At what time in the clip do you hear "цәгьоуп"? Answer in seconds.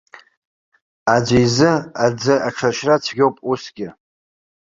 3.03-3.35